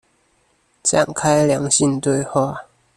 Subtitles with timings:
[0.81, 2.65] 展開良性對話